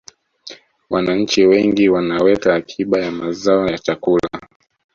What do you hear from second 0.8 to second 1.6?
wananchi